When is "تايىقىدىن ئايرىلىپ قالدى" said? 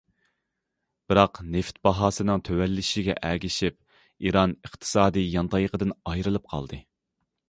5.55-6.81